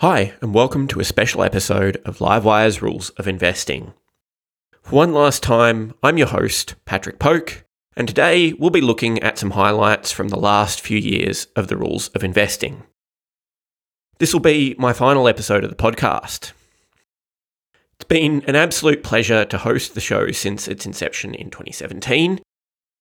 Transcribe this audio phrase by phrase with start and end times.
[0.00, 3.94] Hi, and welcome to a special episode of Livewire's Rules of Investing.
[4.80, 7.64] For one last time, I'm your host, Patrick Poke,
[7.96, 11.76] and today we'll be looking at some highlights from the last few years of the
[11.76, 12.84] Rules of Investing.
[14.20, 16.52] This will be my final episode of the podcast.
[17.96, 22.38] It's been an absolute pleasure to host the show since its inception in 2017.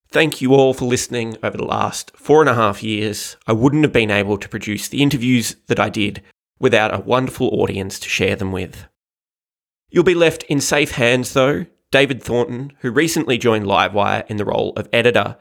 [0.09, 3.37] Thank you all for listening over the last four and a half years.
[3.45, 6.23] I wouldn't have been able to produce the interviews that I did
[6.59, 8.87] without a wonderful audience to share them with.
[9.89, 11.65] You'll be left in safe hands, though.
[11.89, 15.37] David Thornton, who recently joined Livewire in the role of editor.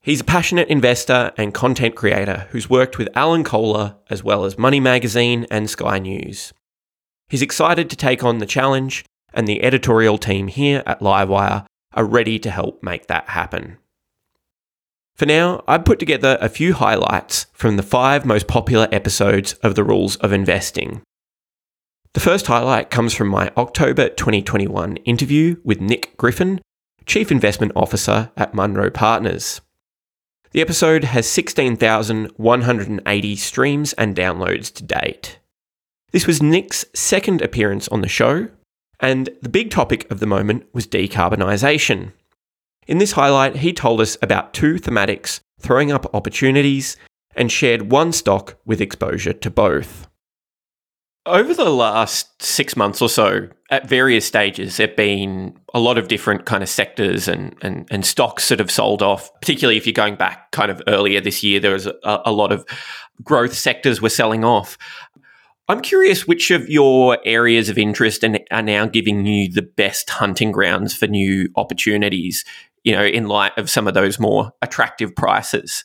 [0.00, 4.56] He's a passionate investor and content creator who's worked with Alan Kohler as well as
[4.56, 6.54] Money Magazine and Sky News.
[7.28, 9.04] He's excited to take on the challenge,
[9.34, 13.76] and the editorial team here at Livewire are ready to help make that happen.
[15.18, 19.74] For now, I've put together a few highlights from the five most popular episodes of
[19.74, 21.02] the Rules of Investing.
[22.12, 26.60] The first highlight comes from my October 2021 interview with Nick Griffin,
[27.04, 29.60] Chief Investment Officer at Munro Partners.
[30.52, 35.40] The episode has 16,180 streams and downloads to date.
[36.12, 38.50] This was Nick's second appearance on the show,
[39.00, 42.12] and the big topic of the moment was decarbonisation.
[42.88, 46.96] In this highlight, he told us about two thematics throwing up opportunities
[47.36, 50.08] and shared one stock with exposure to both.
[51.26, 55.98] Over the last six months or so, at various stages, there have been a lot
[55.98, 59.86] of different kind of sectors and, and, and stocks that have sold off, particularly if
[59.86, 62.64] you're going back kind of earlier this year, there was a, a lot of
[63.22, 64.78] growth sectors were selling off.
[65.70, 70.08] I'm curious which of your areas of interest and are now giving you the best
[70.08, 72.42] hunting grounds for new opportunities
[72.84, 75.84] you know, in light of some of those more attractive prices?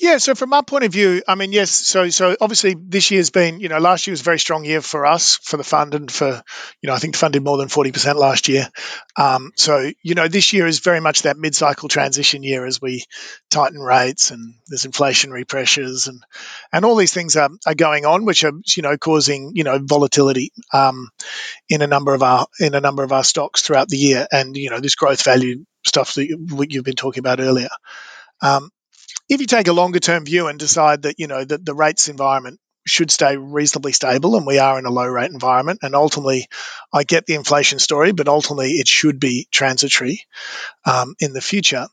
[0.00, 3.30] Yeah, so from our point of view, I mean, yes, so so obviously this year's
[3.30, 5.94] been, you know, last year was a very strong year for us for the fund
[5.94, 6.42] and for,
[6.82, 8.68] you know, I think the fund did more than forty percent last year.
[9.16, 13.04] Um, so you know, this year is very much that mid-cycle transition year as we
[13.50, 16.20] tighten rates and there's inflationary pressures and
[16.72, 19.78] and all these things are, are going on, which are you know causing you know
[19.80, 21.08] volatility um,
[21.68, 24.56] in a number of our in a number of our stocks throughout the year, and
[24.56, 27.68] you know this growth value stuff that you, you've been talking about earlier.
[28.42, 28.70] Um,
[29.28, 32.08] if you take a longer term view and decide that you know that the rates
[32.08, 36.46] environment should stay reasonably stable and we are in a low rate environment and ultimately
[36.92, 40.20] i get the inflation story but ultimately it should be transitory
[40.84, 41.86] um, in the future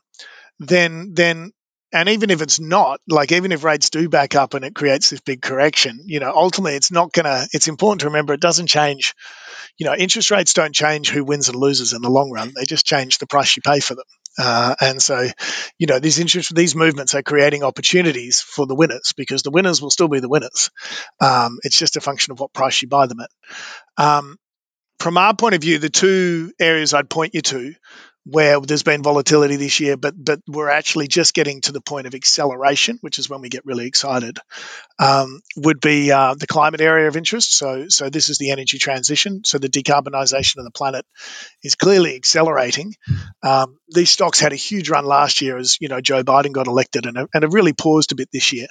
[0.58, 1.52] then then
[1.94, 5.10] and even if it's not like even if rates do back up and it creates
[5.10, 8.68] this big correction you know ultimately it's not gonna it's important to remember it doesn't
[8.68, 9.14] change
[9.78, 12.52] you know interest rates don't change who wins and loses in the long run.
[12.54, 14.04] They just change the price you pay for them
[14.38, 15.28] uh, and so,
[15.78, 19.82] you know, these interest, these movements are creating opportunities for the winners because the winners
[19.82, 20.70] will still be the winners.
[21.20, 23.30] Um, it's just a function of what price you buy them at.
[24.02, 24.36] Um,
[24.98, 27.74] from our point of view, the two areas I'd point you to
[28.24, 32.06] where there's been volatility this year, but but we're actually just getting to the point
[32.06, 34.38] of acceleration, which is when we get really excited.
[34.98, 37.56] Um, would be uh, the climate area of interest.
[37.56, 39.42] So so this is the energy transition.
[39.44, 41.04] So the decarbonisation of the planet
[41.62, 42.94] is clearly accelerating.
[43.42, 46.68] Um, these stocks had a huge run last year as you know Joe Biden got
[46.68, 48.68] elected, and and have really paused a bit this year.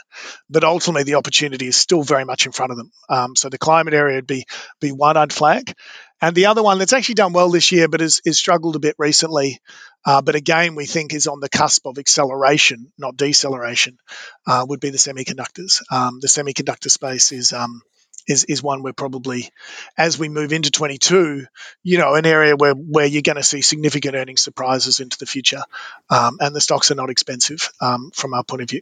[0.50, 2.92] But ultimately, the opportunity is still very much in front of them.
[3.10, 4.46] Um, so the climate area would be
[4.80, 5.74] be one I'd flag.
[6.22, 8.80] And the other one that's actually done well this year, but has, has struggled a
[8.80, 9.60] bit recently,
[10.06, 13.98] uh, but again, we think is on the cusp of acceleration, not deceleration,
[14.46, 15.82] uh, would be the semiconductors.
[15.92, 17.54] Um, the semiconductor space is.
[17.54, 17.82] Um,
[18.28, 19.50] is, is one where probably
[19.98, 21.48] as we move into 22,
[21.82, 25.26] you know, an area where, where you're going to see significant earnings surprises into the
[25.26, 25.64] future.
[26.08, 28.82] Um, and the stocks are not expensive um, from our point of view.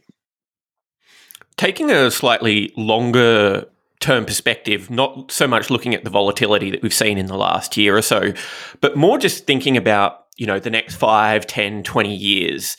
[1.56, 3.66] Taking a slightly longer
[4.00, 7.76] term perspective, not so much looking at the volatility that we've seen in the last
[7.76, 8.32] year or so,
[8.80, 12.76] but more just thinking about, you know, the next 5, 10, 20 years.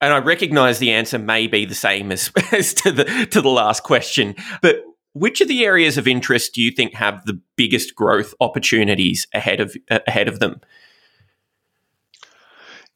[0.00, 3.48] And I recognize the answer may be the same as, as to the to the
[3.48, 4.82] last question, but
[5.12, 9.60] which of the areas of interest do you think have the biggest growth opportunities ahead
[9.60, 10.60] of uh, ahead of them?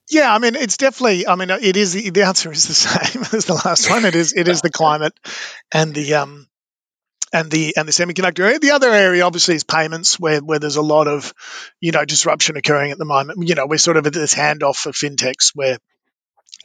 [0.08, 1.26] Yeah, I mean, it's definitely.
[1.26, 1.92] I mean, it is.
[1.92, 4.04] The answer is the same as the last one.
[4.04, 4.32] It is.
[4.32, 5.14] It is the climate
[5.72, 6.48] and the um
[7.32, 8.58] and the and the semiconductor area.
[8.58, 11.32] The other area obviously is payments, where where there's a lot of
[11.80, 13.48] you know disruption occurring at the moment.
[13.48, 15.78] You know, we're sort of at this handoff for fintechs where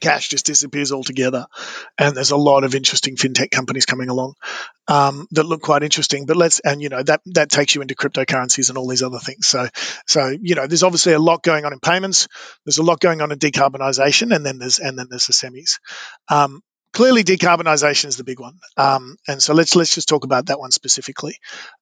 [0.01, 1.45] cash just disappears altogether,
[1.97, 4.33] and there's a lot of interesting fintech companies coming along
[4.87, 6.25] um, that look quite interesting.
[6.25, 9.19] But let's and you know that that takes you into cryptocurrencies and all these other
[9.19, 9.47] things.
[9.47, 9.67] So
[10.07, 12.27] so you know there's obviously a lot going on in payments.
[12.65, 15.79] There's a lot going on in decarbonisation, and then there's and then there's the semis.
[16.29, 16.61] Um,
[16.93, 20.59] clearly decarbonisation is the big one, um, and so let's let's just talk about that
[20.59, 21.37] one specifically.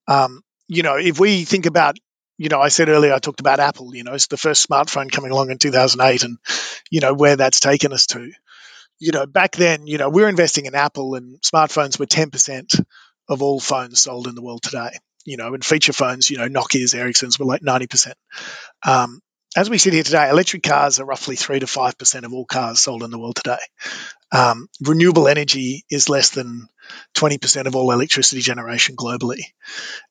[0.07, 1.97] Um, you know, if we think about
[2.39, 5.11] you know, I said earlier, I talked about Apple, you know, it's the first smartphone
[5.11, 6.37] coming along in 2008 and,
[6.89, 8.31] you know, where that's taken us to.
[8.97, 12.81] You know, back then, you know, we we're investing in Apple and smartphones were 10%
[13.27, 14.91] of all phones sold in the world today.
[15.25, 18.13] You know, and feature phones, you know, Nokia's, Ericsson's were like 90%.
[18.87, 19.19] Um,
[19.57, 22.79] as we sit here today, electric cars are roughly 3 to 5% of all cars
[22.79, 23.59] sold in the world today.
[24.31, 26.67] Um, renewable energy is less than
[27.15, 29.41] 20% of all electricity generation globally.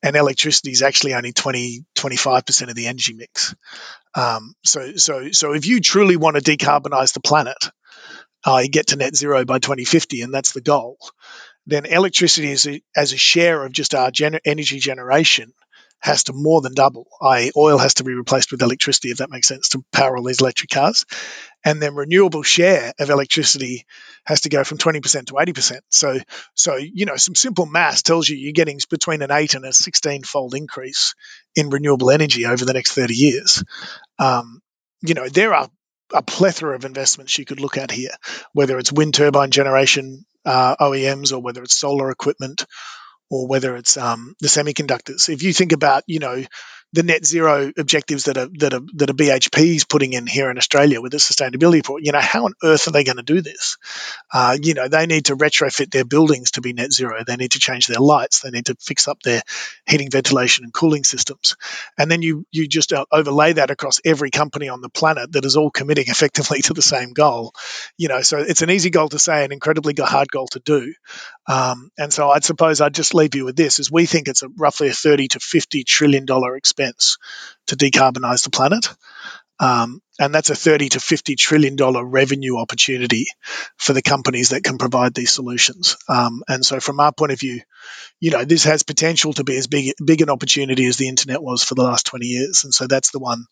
[0.03, 3.55] And electricity is actually only 20, 25% of the energy mix.
[4.15, 7.59] Um, so, so, so if you truly want to decarbonize the planet,
[8.45, 10.99] uh, get to net zero by 2050, and that's the goal,
[11.67, 15.53] then electricity is a, as a share of just our gener- energy generation
[16.01, 17.07] has to more than double.
[17.21, 20.25] I oil has to be replaced with electricity, if that makes sense, to power all
[20.25, 21.05] these electric cars.
[21.65, 23.85] And then renewable share of electricity
[24.25, 25.81] has to go from 20% to 80%.
[25.89, 26.19] So,
[26.55, 29.73] so you know, some simple math tells you you're getting between an eight and a
[29.73, 31.15] 16 fold increase
[31.57, 33.65] in renewable energy over the next 30 years.
[34.19, 34.61] Um,
[35.03, 35.69] you know, there are
[36.13, 38.15] a plethora of investments you could look at here,
[38.53, 42.65] whether it's wind turbine generation uh, OEMs or whether it's solar equipment
[43.31, 45.29] or whether it's um, the semiconductors.
[45.29, 46.43] If you think about, you know,
[46.95, 50.51] the net zero objectives that are that are that a BHP is putting in here
[50.51, 52.03] in Australia with the sustainability report.
[52.03, 53.77] You know, how on earth are they going to do this?
[54.33, 57.23] Uh, you know, they need to retrofit their buildings to be net zero.
[57.27, 58.41] They need to change their lights.
[58.41, 59.43] They need to fix up their
[59.87, 61.57] heating, ventilation, and cooling systems.
[61.99, 65.45] And then you you just uh, overlay that across every company on the planet that
[65.45, 67.53] is all committing effectively to the same goal.
[67.99, 70.95] You know, so it's an easy goal to say, an incredibly hard goal to do.
[71.47, 74.43] Um, and so I'd suppose I'd just leave you with this: is we think it's
[74.43, 77.19] a roughly a thirty to fifty trillion dollar expense expense
[77.67, 78.89] to decarbonize the planet.
[79.61, 83.27] Um, and that's a 30 to 50 trillion dollar revenue opportunity
[83.77, 85.97] for the companies that can provide these solutions.
[86.09, 87.61] Um, and so, from our point of view,
[88.21, 91.43] you know, this has potential to be as big big an opportunity as the internet
[91.43, 92.63] was for the last 20 years.
[92.63, 93.47] And so, that's the one,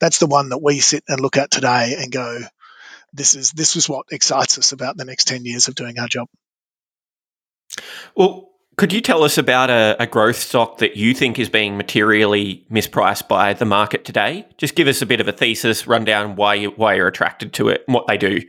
[0.00, 2.40] that's the one that we sit and look at today and go,
[3.12, 6.08] this is this is what excites us about the next 10 years of doing our
[6.08, 6.26] job.
[8.16, 11.76] Well, could you tell us about a, a, growth stock that you think is being
[11.76, 14.46] materially mispriced by the market today?
[14.56, 17.68] Just give us a bit of a thesis, rundown why you why you're attracted to
[17.68, 18.40] it and what they do.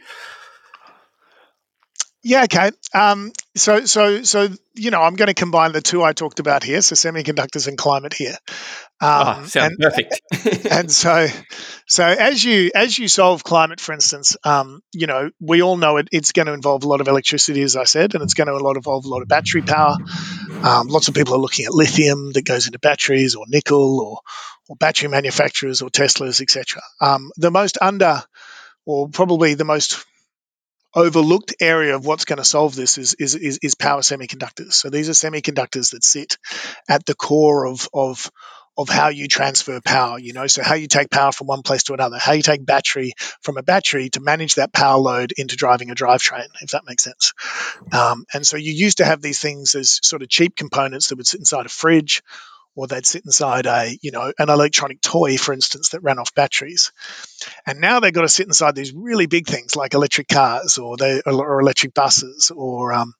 [2.25, 2.71] Yeah, okay.
[2.93, 6.63] Um, so, so, so, you know, I'm going to combine the two I talked about
[6.63, 8.37] here, so semiconductors and climate here.
[9.01, 10.21] Um, oh, sounds and, perfect.
[10.71, 11.27] and so,
[11.85, 15.97] so as you as you solve climate, for instance, um, you know, we all know
[15.97, 18.47] it, it's going to involve a lot of electricity, as I said, and it's going
[18.47, 19.97] to involve a lot of battery power.
[20.63, 24.19] Um, lots of people are looking at lithium that goes into batteries, or nickel, or
[24.69, 26.81] or battery manufacturers, or Teslas, etc.
[27.01, 28.23] Um, the most under,
[28.85, 30.05] or probably the most
[30.95, 34.73] overlooked area of what's going to solve this is, is, is, is, power semiconductors.
[34.73, 36.37] So these are semiconductors that sit
[36.87, 38.31] at the core of, of,
[38.77, 41.83] of how you transfer power, you know, so how you take power from one place
[41.83, 45.55] to another, how you take battery from a battery to manage that power load into
[45.55, 47.33] driving a drivetrain, if that makes sense.
[47.91, 51.17] Um, and so you used to have these things as sort of cheap components that
[51.17, 52.23] would sit inside a fridge
[52.75, 56.33] or they'd sit inside a, you know, an electronic toy, for instance, that ran off
[56.33, 56.91] batteries.
[57.65, 60.97] And now they've got to sit inside these really big things like electric cars or
[60.97, 63.13] they or electric buses or, um,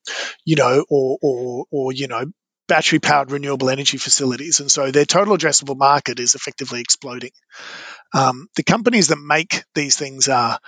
[0.46, 2.26] you know, or, or, or, you know,
[2.68, 4.60] battery powered renewable energy facilities.
[4.60, 7.32] And so their total addressable market is effectively exploding.
[8.14, 10.60] Um, the companies that make these things are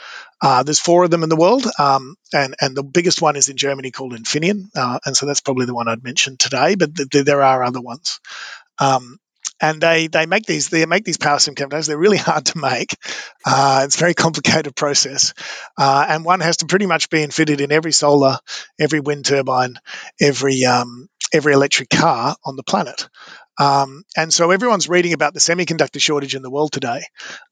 [0.41, 3.49] uh, there's four of them in the world, um, and and the biggest one is
[3.49, 6.75] in Germany called Infineon, uh, and so that's probably the one I'd mention today.
[6.75, 8.19] But th- th- there are other ones.
[8.79, 9.17] Um,
[9.61, 11.87] and they they make these they make these power semiconductors.
[11.87, 12.95] They're really hard to make.
[13.45, 15.33] Uh, it's a very complicated process,
[15.77, 18.37] uh, and one has to pretty much be fitted in every solar,
[18.79, 19.75] every wind turbine,
[20.19, 23.07] every um, every electric car on the planet.
[23.57, 27.03] Um, and so everyone's reading about the semiconductor shortage in the world today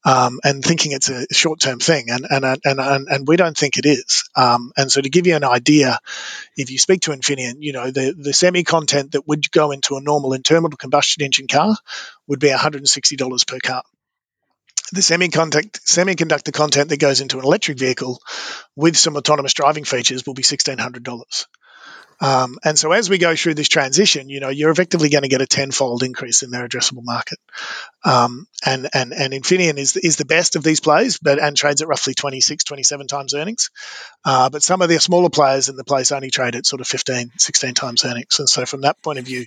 [0.04, 2.10] um, and thinking it's a short term thing.
[2.10, 4.28] And, and, and, and, and, we don't think it is.
[4.36, 5.98] Um, and so to give you an idea,
[6.56, 9.96] if you speak to Infineon, you know, the, the semi content that would go into
[9.96, 11.74] a normal internal combustion engine car
[12.26, 13.82] would be $160 per car
[14.92, 18.20] the semiconductor, semiconductor content that goes into an electric vehicle
[18.76, 21.46] with some autonomous driving features will be $1,600.
[22.24, 25.28] Um, and so as we go through this transition, you know, you're effectively going to
[25.28, 27.38] get a tenfold increase in their addressable market.
[28.02, 31.82] Um, and, and, and Infineon is, is the best of these plays, but, and trades
[31.82, 33.70] at roughly 26, 27 times earnings.
[34.24, 36.88] Uh, but some of the smaller players in the place only trade at sort of
[36.88, 38.38] 15, 16 times earnings.
[38.38, 39.44] And so from that point of view,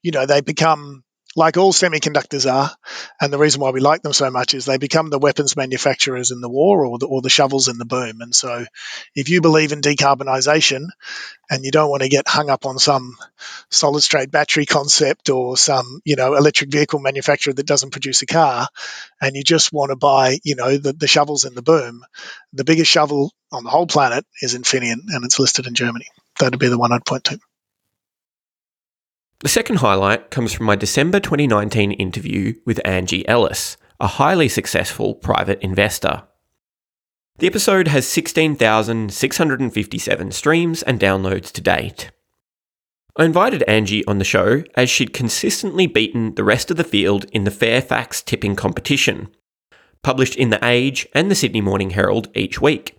[0.00, 1.02] you know, they become,
[1.34, 2.70] like all semiconductors are,
[3.20, 6.30] and the reason why we like them so much is they become the weapons manufacturers
[6.30, 8.20] in the war or the, or the shovels in the boom.
[8.20, 8.64] And so,
[9.14, 10.88] if you believe in decarbonisation
[11.50, 13.16] and you don't want to get hung up on some
[13.70, 18.26] solid state battery concept or some you know electric vehicle manufacturer that doesn't produce a
[18.26, 18.68] car,
[19.20, 22.04] and you just want to buy you know the, the shovels in the boom,
[22.52, 26.06] the biggest shovel on the whole planet is Infineon, and it's listed in Germany.
[26.38, 27.38] That'd be the one I'd point to.
[29.42, 35.16] The second highlight comes from my December 2019 interview with Angie Ellis, a highly successful
[35.16, 36.22] private investor.
[37.38, 42.12] The episode has 16,657 streams and downloads to date.
[43.16, 47.24] I invited Angie on the show as she'd consistently beaten the rest of the field
[47.32, 49.26] in the Fairfax tipping competition,
[50.04, 52.96] published in The Age and the Sydney Morning Herald each week.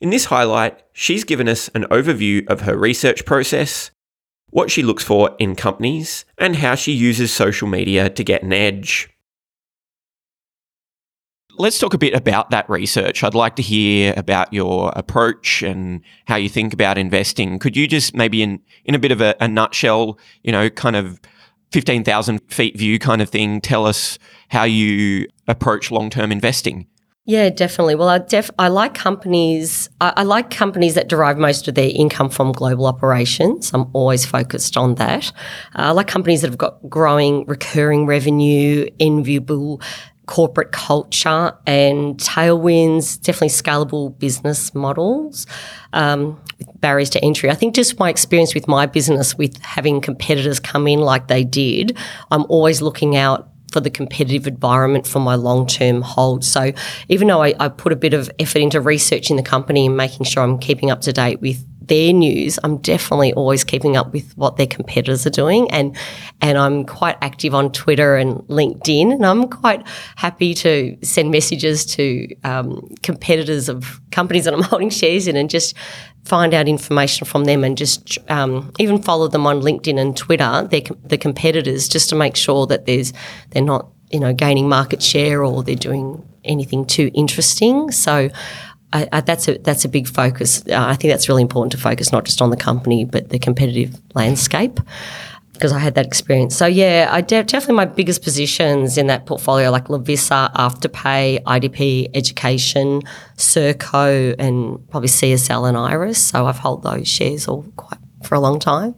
[0.00, 3.90] In this highlight, she's given us an overview of her research process,
[4.50, 8.52] what she looks for in companies, and how she uses social media to get an
[8.52, 9.08] edge.
[11.58, 13.24] Let's talk a bit about that research.
[13.24, 17.58] I'd like to hear about your approach and how you think about investing.
[17.58, 20.96] Could you just maybe in, in a bit of a, a nutshell, you know, kind
[20.96, 21.18] of
[21.72, 26.86] 15,000 feet view kind of thing, tell us how you approach long term investing?
[27.28, 27.96] Yeah, definitely.
[27.96, 29.90] Well, I def I like companies.
[30.00, 33.72] I, I, like companies that derive most of their income from global operations.
[33.74, 35.32] I'm always focused on that.
[35.74, 39.80] Uh, I like companies that have got growing recurring revenue, enviable
[40.26, 43.20] corporate culture, and tailwinds.
[43.20, 45.48] Definitely scalable business models.
[45.92, 46.40] Um,
[46.76, 47.50] barriers to entry.
[47.50, 51.42] I think just my experience with my business, with having competitors come in like they
[51.42, 51.98] did,
[52.30, 56.42] I'm always looking out for the competitive environment for my long term hold.
[56.42, 56.72] So
[57.10, 60.24] even though I, I, put a bit of effort into researching the company and making
[60.24, 64.36] sure I'm keeping up to date with their news, I'm definitely always keeping up with
[64.36, 65.96] what their competitors are doing, and
[66.40, 71.86] and I'm quite active on Twitter and LinkedIn, and I'm quite happy to send messages
[71.96, 75.74] to um, competitors of companies that I'm holding shares in, and just
[76.24, 80.66] find out information from them, and just um, even follow them on LinkedIn and Twitter,
[80.70, 83.12] their the competitors, just to make sure that there's
[83.50, 87.90] they're not you know gaining market share or they're doing anything too interesting.
[87.90, 88.30] So
[88.96, 90.62] I, I, that's a that's a big focus.
[90.68, 93.38] Uh, I think that's really important to focus not just on the company but the
[93.38, 94.80] competitive landscape
[95.52, 96.54] because I had that experience.
[96.54, 102.10] So yeah, I de- definitely my biggest positions in that portfolio like Lovisa, Afterpay, IDP,
[102.14, 103.02] Education,
[103.36, 106.16] Serko, and probably CSL and Iress.
[106.16, 108.94] So I've held those shares all quite for a long time.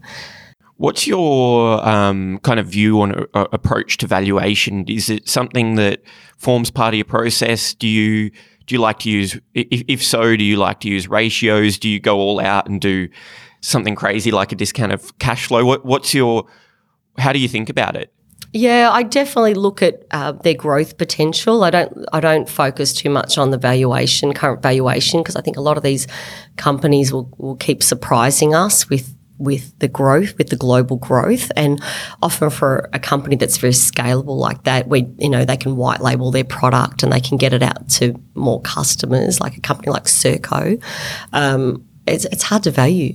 [0.77, 4.85] What's your um, kind of view on uh, approach to valuation?
[4.87, 6.03] Is it something that
[6.37, 7.75] forms part of your process?
[7.75, 8.31] Do you
[8.69, 11.79] do you like to use, if, if so, do you like to use ratios?
[11.79, 13.09] Do you go all out and do
[13.63, 15.65] something crazy like a discount of cash flow?
[15.65, 16.47] What, what's your,
[17.17, 18.13] how do you think about it?
[18.53, 21.65] Yeah, I definitely look at uh, their growth potential.
[21.65, 25.59] I don't I don't focus too much on the valuation, current valuation, because I think
[25.59, 26.07] a lot of these
[26.57, 31.81] companies will, will keep surprising us with with the growth, with the global growth, and
[32.23, 36.01] often for a company that's very scalable like that, we you know they can white
[36.01, 39.91] label their product and they can get it out to more customers, like a company
[39.91, 40.77] like Serko.
[41.33, 43.15] Um, it's it's hard to value.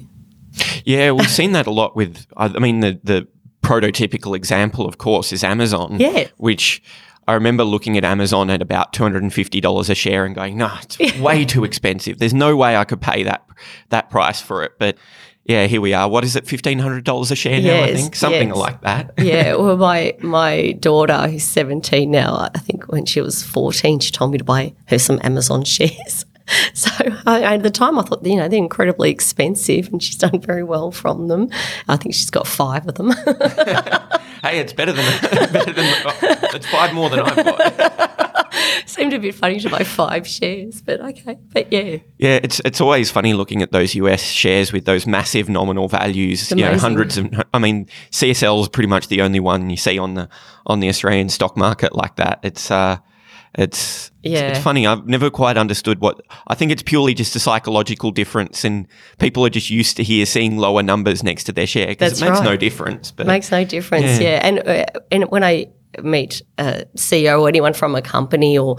[0.86, 2.25] Yeah, we've seen that a lot with.
[2.38, 3.27] I mean, the the
[3.62, 5.98] prototypical example, of course, is Amazon.
[6.00, 6.82] Yeah, which.
[7.25, 10.36] I remember looking at Amazon at about two hundred and fifty dollars a share and
[10.36, 12.20] going, "No, nah, it's way too expensive.
[12.20, 13.46] There's no way I could pay that
[13.92, 14.98] that price for it." But
[15.45, 16.07] yeah, here we are.
[16.07, 17.83] What is it, fifteen hundred dollars a share now?
[17.83, 18.57] I think something yes.
[18.57, 19.13] like that.
[19.17, 19.55] yeah.
[19.63, 24.31] Well, my my daughter, who's seventeen now, I think when she was fourteen, she told
[24.31, 26.25] me to buy her some Amazon shares.
[26.73, 26.91] So
[27.25, 30.63] I, at the time, I thought you know they're incredibly expensive, and she's done very
[30.63, 31.50] well from them.
[31.88, 33.12] I think she's got five of them.
[34.41, 35.21] hey, it's better than
[35.51, 35.85] better than
[36.53, 38.33] it's five more than I've got.
[38.86, 41.38] Seemed a bit funny to buy five shares, but okay.
[41.51, 41.98] But yeah.
[42.17, 46.51] Yeah, it's it's always funny looking at those US shares with those massive nominal values.
[46.51, 49.98] You know, hundreds of I mean, CSL is pretty much the only one you see
[49.98, 50.29] on the
[50.65, 52.39] on the Australian stock market like that.
[52.43, 52.98] It's uh
[53.55, 54.48] it's yeah.
[54.48, 54.88] It's, it's, funny.
[54.88, 56.22] I've never quite understood what.
[56.48, 58.88] I think it's purely just a psychological difference, and
[59.19, 62.25] people are just used to here seeing lower numbers next to their share because it
[62.25, 62.45] makes right.
[62.45, 63.12] no difference.
[63.12, 64.19] But makes no difference.
[64.19, 64.48] Yeah, yeah.
[64.48, 65.67] and uh, and when I
[66.01, 68.77] meet a CEO or anyone from a company or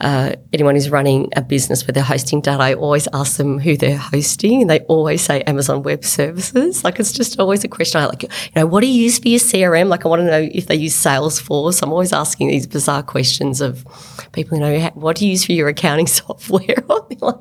[0.00, 3.76] uh, anyone who's running a business where they're hosting data, I always ask them who
[3.76, 6.84] they're hosting, and they always say Amazon Web Services.
[6.84, 8.00] Like it's just always a question.
[8.00, 9.88] I like, you know, what do you use for your CRM?
[9.88, 11.82] Like I want to know if they use Salesforce.
[11.82, 13.84] I'm always asking these bizarre questions of
[14.32, 14.58] people.
[14.58, 16.76] You know, what do you use for your accounting software?
[17.20, 17.36] like,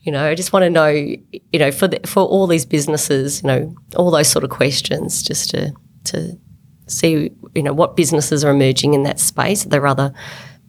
[0.00, 3.42] you know, I just want to know, you know, for the, for all these businesses,
[3.42, 5.72] you know, all those sort of questions, just to
[6.04, 6.38] to
[6.92, 9.66] see you know what businesses are emerging in that space.
[9.66, 10.12] Are there other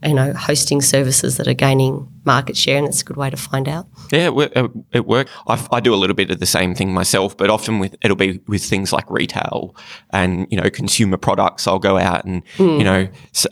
[0.05, 3.37] you know hosting services that are gaining market share, and it's a good way to
[3.37, 3.87] find out.
[4.11, 5.31] Yeah, it, it works.
[5.47, 8.15] I, I, do a little bit of the same thing myself, but often with it'll
[8.15, 9.75] be with things like retail
[10.11, 11.67] and you know consumer products.
[11.67, 12.77] I'll go out and mm.
[12.77, 13.07] you know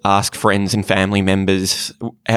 [0.05, 1.91] ask friends and family members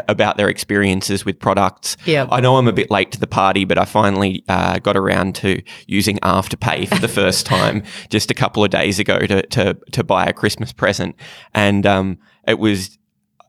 [0.08, 1.96] about their experiences with products.
[2.04, 4.96] Yeah, I know I'm a bit late to the party, but I finally uh, got
[4.96, 9.42] around to using Afterpay for the first time just a couple of days ago to
[9.42, 11.16] to, to buy a Christmas present,
[11.54, 12.98] and um, it was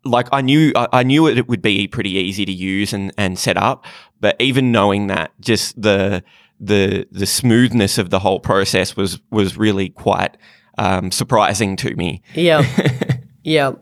[0.05, 3.57] like I knew I knew it would be pretty easy to use and, and set
[3.57, 3.85] up,
[4.19, 6.23] but even knowing that, just the
[6.59, 10.37] the the smoothness of the whole process was was really quite
[10.77, 12.21] um, surprising to me.
[12.33, 12.63] Yeah,
[13.43, 13.73] yeah.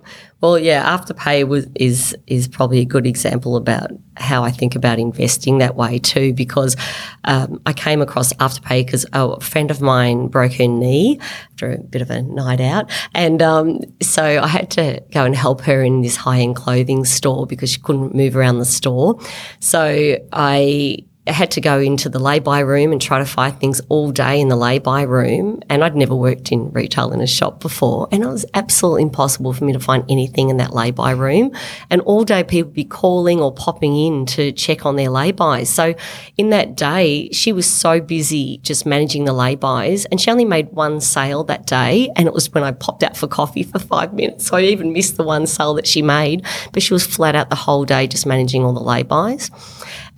[0.44, 5.00] Well, yeah, Afterpay was, is is probably a good example about how I think about
[5.00, 6.34] investing that way too.
[6.34, 6.76] Because
[7.24, 11.18] um, I came across Afterpay because a friend of mine broke her knee
[11.54, 15.34] after a bit of a night out, and um, so I had to go and
[15.34, 19.18] help her in this high end clothing store because she couldn't move around the store.
[19.62, 23.80] So I I had to go into the lay-by room and try to find things
[23.88, 25.62] all day in the lay-by room.
[25.70, 28.10] And I'd never worked in retail in a shop before.
[28.12, 31.52] And it was absolutely impossible for me to find anything in that lay-by room.
[31.90, 35.70] And all day people would be calling or popping in to check on their lay-bys.
[35.70, 35.96] So
[36.38, 40.74] in that day, she was so busy just managing the lay-bys and she only made
[40.74, 42.10] one sale that day.
[42.18, 44.46] And it was when I popped out for coffee for five minutes.
[44.48, 47.50] So I even missed the one sale that she made, but she was flat out
[47.50, 49.50] the whole day just managing all the lay-bys.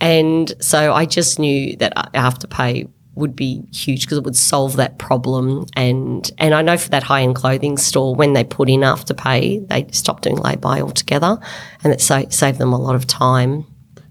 [0.02, 4.98] And so I just knew that Afterpay would be huge because it would solve that
[4.98, 5.66] problem.
[5.74, 9.68] And and I know for that high end clothing store, when they put in Afterpay,
[9.68, 11.40] they stopped doing lay-by altogether,
[11.84, 13.66] and it sa- saved them a lot of time.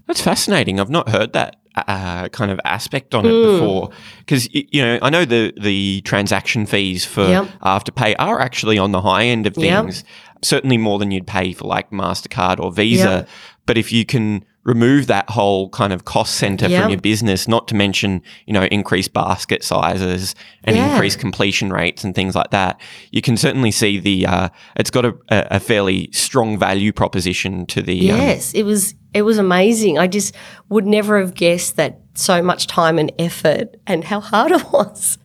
[0.07, 0.79] That's fascinating.
[0.79, 3.59] I've not heard that uh, kind of aspect on it mm.
[3.59, 3.89] before
[4.19, 7.47] because you know I know the the transaction fees for yep.
[7.61, 10.45] Afterpay are actually on the high end of things, yep.
[10.45, 13.03] certainly more than you'd pay for like Mastercard or Visa.
[13.03, 13.29] Yep.
[13.65, 16.81] But if you can remove that whole kind of cost center yep.
[16.81, 20.91] from your business, not to mention, you know, increase basket sizes and yeah.
[20.91, 22.81] increase completion rates and things like that,
[23.11, 27.81] you can certainly see the, uh, it's got a, a, fairly strong value proposition to
[27.81, 28.11] the.
[28.11, 29.97] Um, yes, um, it was, it was amazing.
[29.97, 30.35] I just
[30.67, 35.17] would never have guessed that so much time and effort and how hard it was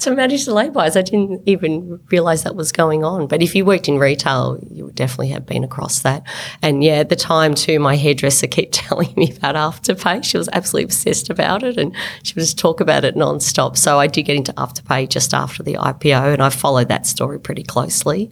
[0.00, 0.96] to manage the lay-bys.
[0.96, 3.28] I didn't even realize that was going on.
[3.28, 6.24] But if you worked in retail, you would definitely have been across that.
[6.60, 10.24] And yeah, at the time too, my hairdresser kept telling me about Afterpay.
[10.24, 13.76] She was absolutely obsessed about it and she would just talk about it nonstop.
[13.76, 17.38] So I did get into Afterpay just after the IPO and I followed that story
[17.38, 18.28] pretty closely.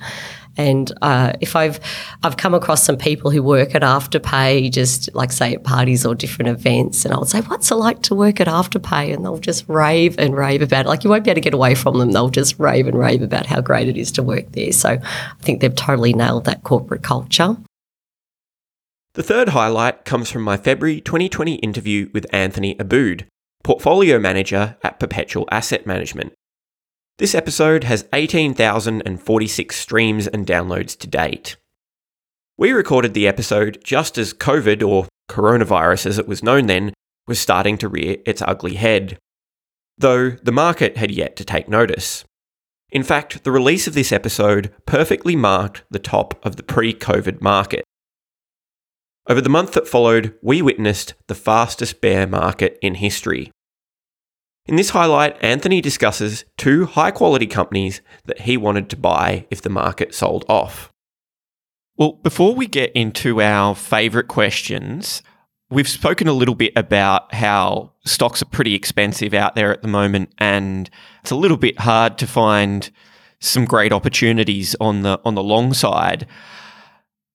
[0.56, 1.80] And uh, if I've
[2.22, 6.14] I've come across some people who work at Afterpay, just like say at parties or
[6.14, 9.68] different events, and I'll say, "What's it like to work at Afterpay?" And they'll just
[9.68, 10.88] rave and rave about it.
[10.88, 12.12] Like you won't be able to get away from them.
[12.12, 14.72] They'll just rave and rave about how great it is to work there.
[14.72, 17.56] So I think they've totally nailed that corporate culture.
[19.14, 23.26] The third highlight comes from my February 2020 interview with Anthony Aboud,
[23.62, 26.32] portfolio manager at Perpetual Asset Management.
[27.18, 31.56] This episode has 18,046 streams and downloads to date.
[32.58, 36.92] We recorded the episode just as COVID, or coronavirus as it was known then,
[37.28, 39.16] was starting to rear its ugly head.
[39.96, 42.24] Though the market had yet to take notice.
[42.90, 47.40] In fact, the release of this episode perfectly marked the top of the pre COVID
[47.40, 47.84] market.
[49.28, 53.52] Over the month that followed, we witnessed the fastest bear market in history.
[54.66, 59.60] In this highlight, Anthony discusses two high quality companies that he wanted to buy if
[59.60, 60.90] the market sold off.
[61.96, 65.22] Well, before we get into our favourite questions,
[65.70, 69.88] we've spoken a little bit about how stocks are pretty expensive out there at the
[69.88, 70.88] moment, and
[71.20, 72.90] it's a little bit hard to find
[73.40, 76.26] some great opportunities on the on the long side.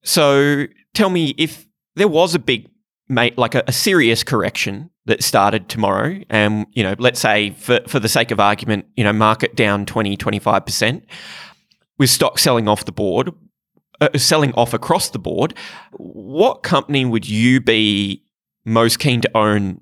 [0.03, 0.65] So,
[0.95, 2.69] tell me if there was a big
[3.09, 6.19] like a, a, serious correction that started tomorrow.
[6.29, 9.85] And you know let's say for, for the sake of argument you know market down
[9.85, 11.03] 20 25%
[11.97, 13.31] with stock selling off the board
[14.01, 15.53] uh, selling off across the board
[15.91, 18.23] what company would you be
[18.65, 19.81] most keen to own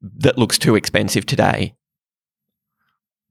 [0.00, 1.74] that looks too expensive today?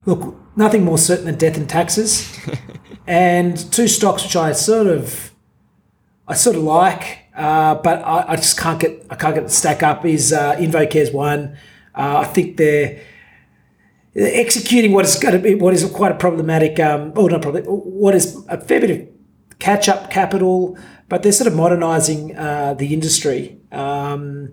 [0.04, 2.38] Look nothing more certain than death and taxes.
[3.08, 5.34] And two stocks which i sort of
[6.28, 9.50] i sort of like uh, but I, I, just can't get I can't get the
[9.50, 10.04] stack up.
[10.04, 11.56] Is uh, InvoCare's one?
[11.94, 13.00] Uh, I think they're,
[14.16, 17.64] executing what is going to be what is quite a problematic, um, or not problem,
[17.64, 19.08] what is a fair bit of
[19.60, 20.76] catch up capital,
[21.08, 23.60] but they're sort of modernising uh, the industry.
[23.70, 24.52] Um,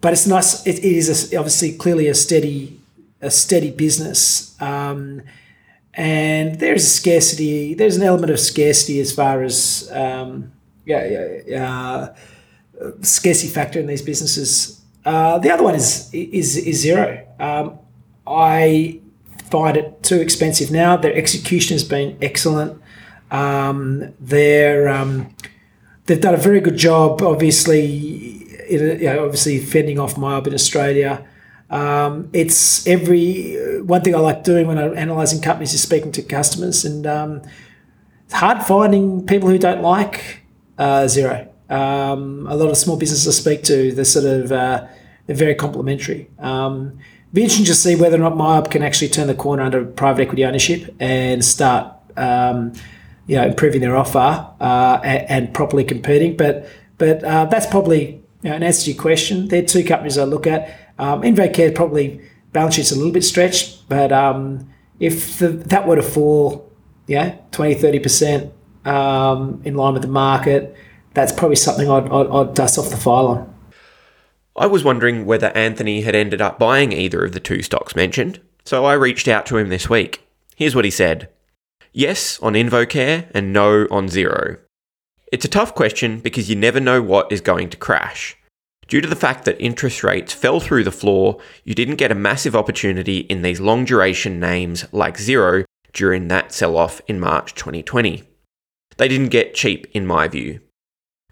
[0.00, 0.64] but it's nice.
[0.66, 2.80] it, it is a, obviously clearly a steady
[3.20, 4.60] a steady business.
[4.60, 5.22] Um,
[5.94, 7.74] and there's a scarcity.
[7.74, 10.52] There's an element of scarcity as far as um,
[10.84, 12.14] yeah, yeah, uh,
[13.02, 14.80] scarcity factor in these businesses.
[15.04, 17.24] Uh, the other one is is is Xero.
[17.40, 17.78] Um,
[18.26, 19.00] I
[19.50, 20.96] find it too expensive now.
[20.96, 22.80] Their execution has been excellent.
[23.30, 25.34] Um, they're um,
[26.06, 27.22] they've done a very good job.
[27.22, 27.84] Obviously,
[28.70, 31.26] you know, obviously fending off MYOB in Australia.
[31.70, 36.22] Um, it's every one thing I like doing when I'm analysing companies is speaking to
[36.22, 37.42] customers, and um,
[38.26, 40.43] it's hard finding people who don't like
[40.78, 41.48] uh, Xero.
[41.70, 44.86] Um, a lot of small businesses I speak to, they're sort of uh,
[45.26, 46.30] they're very complimentary.
[46.38, 46.98] Um,
[47.32, 50.22] be interesting to see whether or not MYOB can actually turn the corner under private
[50.22, 52.72] equity ownership and start, um,
[53.26, 56.36] you know, improving their offer uh, and, and, properly competing.
[56.36, 59.48] But but uh, that's probably you know, an answer to your question.
[59.48, 60.92] They're two companies I look at.
[60.98, 62.20] Um, InvoCare probably
[62.52, 66.70] balance sheet's a little bit stretched, but um, if the, that were to fall,
[67.08, 68.52] yeah, 20, 30%
[68.84, 70.76] um, in line with the market,
[71.14, 73.54] that's probably something I'd, I'd, I'd dust off the file on.
[74.56, 78.40] I was wondering whether Anthony had ended up buying either of the two stocks mentioned,
[78.64, 80.26] so I reached out to him this week.
[80.56, 81.28] Here's what he said
[81.92, 84.58] Yes on InvoCare and no on Xero.
[85.32, 88.36] It's a tough question because you never know what is going to crash.
[88.86, 92.14] Due to the fact that interest rates fell through the floor, you didn't get a
[92.14, 97.54] massive opportunity in these long duration names like Xero during that sell off in March
[97.54, 98.22] 2020.
[98.96, 100.60] They didn't get cheap, in my view.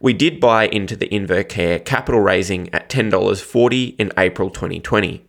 [0.00, 5.24] We did buy into the InvoCare capital raising at $10.40 in April 2020.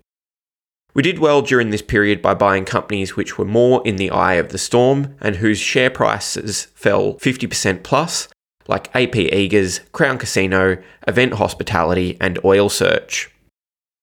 [0.96, 4.36] We did well during this period by buying companies which were more in the eye
[4.36, 8.28] of the storm and whose share prices fell 50% plus,
[8.68, 13.32] like AP Eagers, Crown Casino, Event Hospitality, and Oil Search.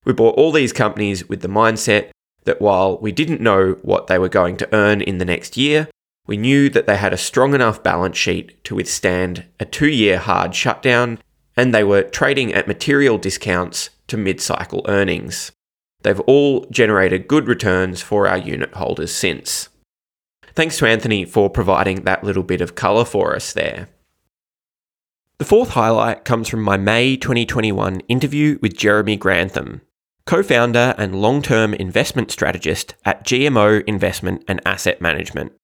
[0.04, 2.10] We bought all these companies with the mindset
[2.44, 5.88] that while we didn't know what they were going to earn in the next year,
[6.30, 10.16] we knew that they had a strong enough balance sheet to withstand a two year
[10.16, 11.18] hard shutdown,
[11.56, 15.50] and they were trading at material discounts to mid cycle earnings.
[16.02, 19.70] They've all generated good returns for our unit holders since.
[20.54, 23.88] Thanks to Anthony for providing that little bit of colour for us there.
[25.38, 29.80] The fourth highlight comes from my May 2021 interview with Jeremy Grantham,
[30.26, 35.54] co founder and long term investment strategist at GMO Investment and Asset Management.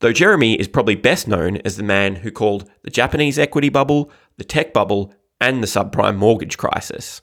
[0.00, 4.10] Though Jeremy is probably best known as the man who called the Japanese equity bubble,
[4.36, 7.22] the tech bubble, and the subprime mortgage crisis.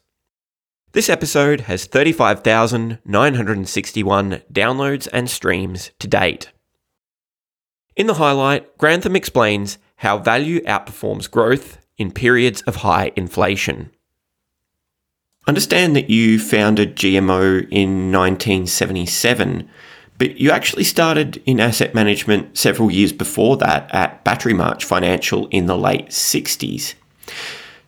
[0.93, 6.51] This episode has 35,961 downloads and streams to date.
[7.95, 13.91] In the highlight, Grantham explains how value outperforms growth in periods of high inflation.
[15.47, 19.69] Understand that you founded GMO in 1977
[20.21, 25.65] but you actually started in asset management several years before that at Batterymarch Financial in
[25.65, 26.93] the late 60s.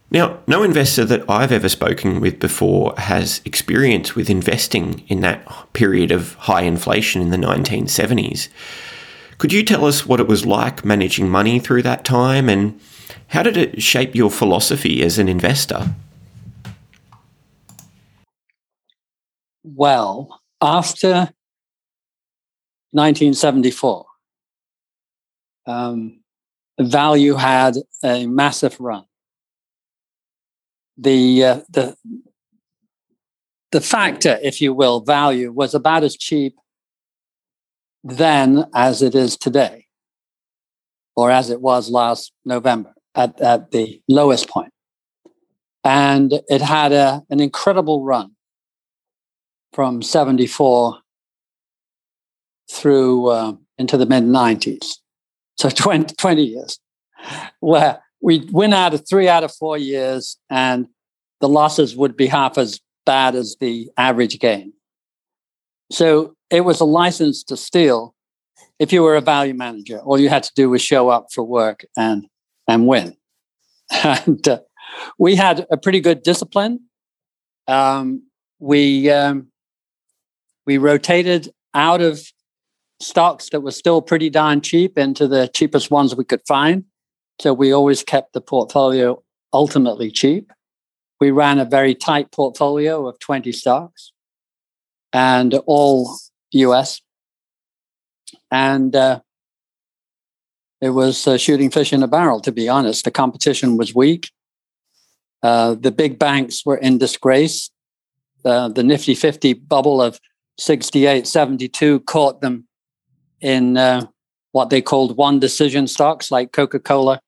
[0.10, 5.48] Now, no investor that I've ever spoken with before has experience with investing in that
[5.74, 8.48] period of high inflation in the 1970s.
[9.38, 12.82] Could you tell us what it was like managing money through that time and
[13.28, 15.93] how did it shape your philosophy as an investor?
[19.63, 21.30] Well, after
[22.93, 24.06] 1974.
[25.65, 26.21] Um,
[26.79, 29.06] value had a massive run.
[30.97, 31.95] The uh, the
[33.71, 36.56] the factor, if you will, value was about as cheap
[38.03, 39.86] then as it is today,
[41.15, 44.71] or as it was last November at, at the lowest point.
[45.84, 48.32] And it had a, an incredible run
[49.71, 50.99] from 74
[52.73, 54.97] through uh, into the mid 90s.
[55.57, 56.79] So 20, 20 years,
[57.59, 60.88] where we win out of three out of four years, and
[61.41, 64.73] the losses would be half as bad as the average gain.
[65.91, 68.15] So it was a license to steal.
[68.79, 71.43] If you were a value manager, all you had to do was show up for
[71.43, 72.25] work and
[72.67, 73.15] and win.
[74.03, 74.59] And uh,
[75.19, 76.79] we had a pretty good discipline.
[77.67, 78.23] Um,
[78.59, 79.47] we um,
[80.65, 82.21] we rotated out of
[83.03, 86.85] stocks that were still pretty darn cheap into the cheapest ones we could find.
[87.39, 90.51] So we always kept the portfolio ultimately cheap.
[91.19, 94.11] We ran a very tight portfolio of 20 stocks
[95.11, 96.17] and all
[96.51, 97.01] US.
[98.51, 99.21] And uh,
[100.81, 103.05] it was uh, shooting fish in a barrel, to be honest.
[103.05, 104.31] The competition was weak.
[105.41, 107.69] Uh, the big banks were in disgrace.
[108.45, 110.19] Uh, the Nifty 50 bubble of
[110.57, 112.67] 68, 72 caught them
[113.43, 114.08] in uh,
[114.53, 117.21] what they called one decision stocks like Coca-Cola,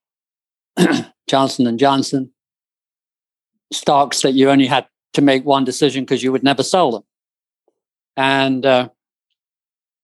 [1.28, 2.32] Johnson and Johnson,
[3.72, 7.02] stocks that you only had to make one decision because you would never sell them.
[8.16, 8.88] And uh,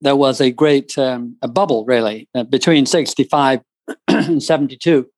[0.03, 3.61] there was a great um, a bubble, really, uh, between 65
[4.09, 5.09] and 72.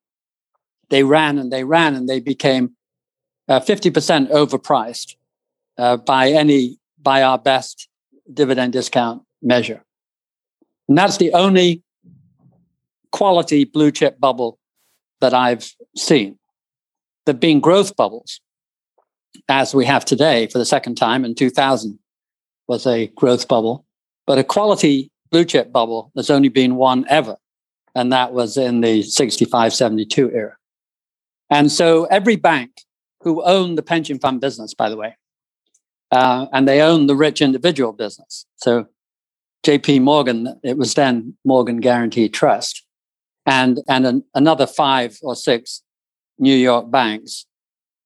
[0.89, 2.75] They ran and they ran and they became
[3.49, 5.15] uh, 50% overpriced
[5.77, 7.89] uh, by any by our best
[8.31, 9.84] dividend discount measure.
[10.87, 11.83] And that's the only
[13.11, 14.59] quality blue chip bubble
[15.21, 16.37] that I've seen.
[17.25, 18.41] There've been growth bubbles,
[19.49, 21.99] as we have today for the second time in 2000
[22.67, 23.85] was a growth bubble,
[24.25, 27.37] but a quality blue chip bubble, there's only been one ever,
[27.93, 30.57] and that was in the 65 72 era.
[31.49, 32.71] And so every bank
[33.21, 35.15] who owned the pension fund business, by the way,
[36.11, 38.45] uh, and they owned the rich individual business.
[38.57, 38.87] So
[39.65, 42.85] JP Morgan, it was then Morgan Guaranty Trust,
[43.47, 45.81] and, and an, another five or six
[46.37, 47.47] New York banks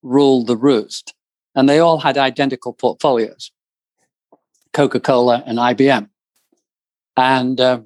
[0.01, 1.13] ruled the roost.
[1.55, 3.51] And they all had identical portfolios
[4.71, 6.07] Coca Cola and IBM.
[7.17, 7.81] And uh,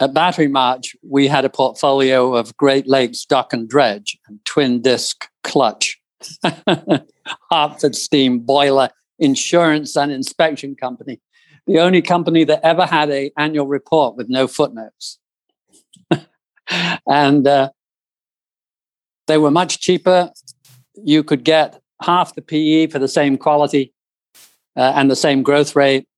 [0.00, 5.28] at Batterymarch, we had a portfolio of Great Lakes Dock and Dredge and Twin Disc
[5.44, 6.00] Clutch,
[7.52, 11.20] Hartford Steam Boiler Insurance and Inspection Company,
[11.70, 15.20] the only company that ever had a annual report with no footnotes.
[17.08, 17.70] and uh,
[19.28, 20.32] they were much cheaper.
[20.96, 23.94] You could get half the PE for the same quality
[24.76, 26.08] uh, and the same growth rate.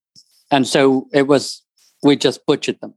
[0.50, 1.62] And so it was,
[2.02, 2.94] we just butchered them.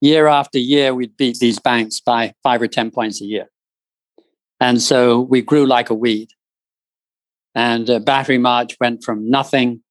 [0.00, 3.50] Year after year, we'd beat these banks by five or 10 points a year.
[4.58, 6.30] And so we grew like a weed.
[7.54, 9.83] And uh, Batterymarch went from nothing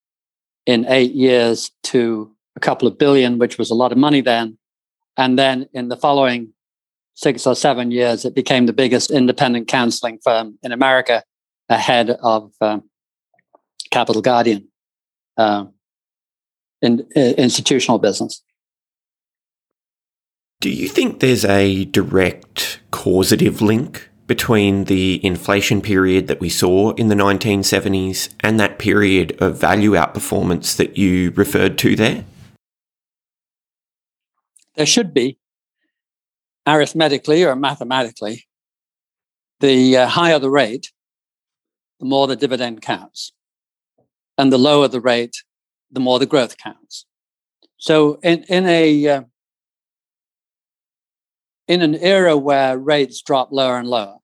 [0.66, 4.58] in eight years to a couple of billion, which was a lot of money then.
[5.18, 6.54] And then in the following
[7.16, 11.24] six or seven years, it became the biggest independent counseling firm in America,
[11.70, 12.84] ahead of um,
[13.92, 14.68] Capital Guardian
[15.38, 15.66] uh,
[16.82, 18.44] in, in institutional business.
[20.60, 26.92] Do you think there's a direct causative link between the inflation period that we saw
[26.92, 32.26] in the 1970s and that period of value outperformance that you referred to there?
[34.76, 35.38] There should be
[36.68, 38.46] arithmetically or mathematically,
[39.60, 40.92] the uh, higher the rate,
[42.00, 43.32] the more the dividend counts.
[44.38, 45.44] And the lower the rate,
[45.92, 47.06] the more the growth counts.
[47.78, 49.22] So in, in a uh,
[51.68, 54.18] in an era where rates drop lower and lower,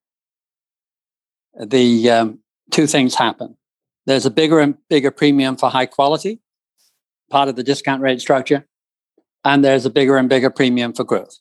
[1.59, 2.39] the um,
[2.71, 3.55] two things happen.
[4.05, 6.39] There's a bigger and bigger premium for high quality,
[7.29, 8.65] part of the discount rate structure,
[9.45, 11.39] and there's a bigger and bigger premium for growth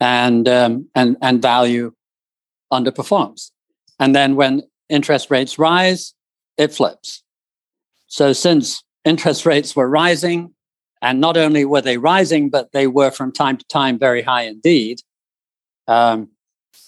[0.00, 1.92] and um, and and value
[2.72, 3.50] underperforms.
[3.98, 6.14] And then when interest rates rise,
[6.58, 7.22] it flips.
[8.06, 10.52] So since interest rates were rising,
[11.04, 14.44] and not only were they rising, but they were from time to time very high
[14.44, 15.02] indeed.
[15.86, 16.30] Um,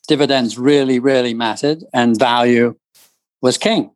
[0.09, 2.76] dividends really, really mattered, and value
[3.42, 3.90] was king.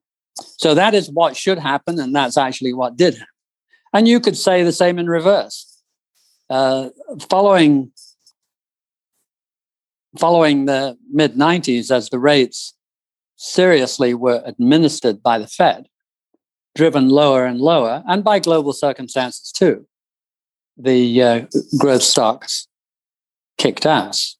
[0.58, 3.26] So that is what should happen, and that's actually what did happen.
[3.94, 5.82] And you could say the same in reverse.
[6.50, 6.90] Uh,
[7.30, 7.90] following
[10.18, 12.74] following the mid 90s, as the rates
[13.36, 15.86] seriously were administered by the Fed,
[16.74, 19.86] driven lower and lower, and by global circumstances too,
[20.82, 21.46] the uh,
[21.78, 22.68] growth stocks
[23.58, 24.36] kicked ass.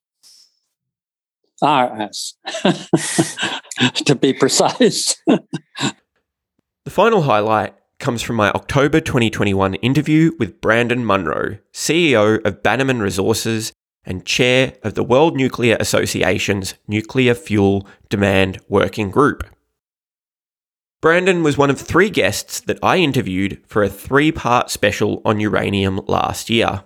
[1.63, 2.35] Our ass,
[4.07, 5.17] to be precise.
[5.27, 13.01] the final highlight comes from my October 2021 interview with Brandon Munro, CEO of Bannerman
[13.01, 13.75] Resources
[14.05, 19.45] and chair of the World Nuclear Association's Nuclear Fuel Demand Working Group.
[21.03, 25.41] Brandon was one of three guests that I interviewed for a three part special on
[25.41, 26.85] uranium last year.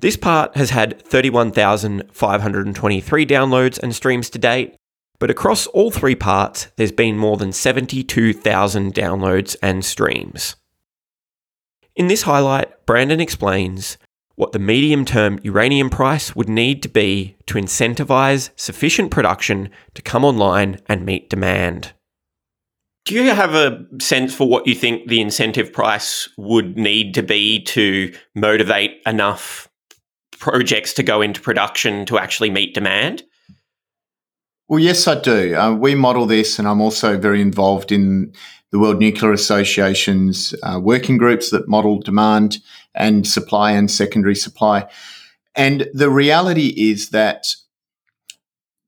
[0.00, 4.74] This part has had 31,523 downloads and streams to date,
[5.18, 10.56] but across all three parts, there's been more than 72,000 downloads and streams.
[11.94, 13.96] In this highlight, Brandon explains
[14.34, 20.02] what the medium term uranium price would need to be to incentivize sufficient production to
[20.02, 21.94] come online and meet demand.
[23.06, 27.22] Do you have a sense for what you think the incentive price would need to
[27.22, 29.68] be to motivate enough
[30.32, 33.22] projects to go into production to actually meet demand?
[34.68, 35.54] Well, yes, I do.
[35.54, 38.32] Uh, we model this, and I'm also very involved in
[38.72, 42.58] the World Nuclear Association's uh, working groups that model demand
[42.92, 44.90] and supply and secondary supply.
[45.54, 47.54] And the reality is that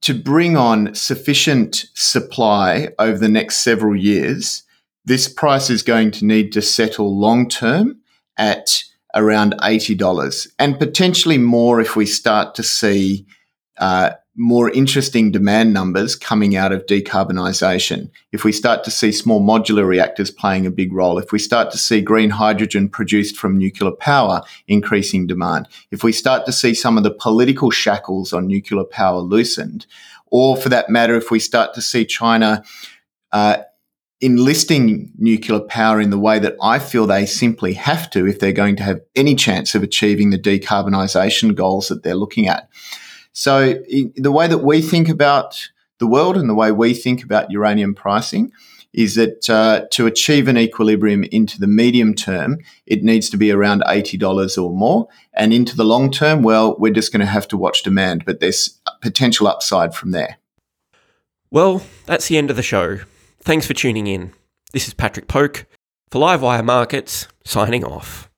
[0.03, 4.63] to bring on sufficient supply over the next several years,
[5.05, 8.01] this price is going to need to settle long term
[8.37, 8.85] at
[9.15, 13.27] around $80 and potentially more if we start to see
[13.79, 18.09] uh, more interesting demand numbers coming out of decarbonisation.
[18.31, 21.73] If we start to see small modular reactors playing a big role, if we start
[21.73, 26.73] to see green hydrogen produced from nuclear power increasing demand, if we start to see
[26.73, 29.87] some of the political shackles on nuclear power loosened,
[30.27, 32.63] or for that matter, if we start to see China
[33.33, 33.57] uh,
[34.21, 38.53] enlisting nuclear power in the way that I feel they simply have to if they're
[38.53, 42.69] going to have any chance of achieving the decarbonisation goals that they're looking at.
[43.39, 43.75] So
[44.17, 47.95] the way that we think about the world and the way we think about uranium
[47.95, 48.51] pricing
[48.93, 53.53] is that uh, to achieve an equilibrium into the medium term, it needs to be
[53.53, 55.07] around $80 or more.
[55.35, 58.41] And into the long term, well, we're just going to have to watch demand, but
[58.41, 60.39] there's potential upside from there.
[61.53, 62.99] Well, that's the end of the show.
[63.41, 64.33] Thanks for tuning in.
[64.73, 65.65] This is Patrick Poke
[66.11, 68.29] for Livewire Markets, signing off.